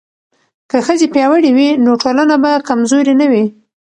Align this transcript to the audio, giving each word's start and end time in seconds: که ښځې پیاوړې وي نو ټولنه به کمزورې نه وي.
که 0.69 0.77
ښځې 0.85 1.07
پیاوړې 1.13 1.51
وي 1.57 1.69
نو 1.83 1.91
ټولنه 2.01 2.35
به 2.43 2.51
کمزورې 2.67 3.13
نه 3.21 3.25
وي. 3.31 3.45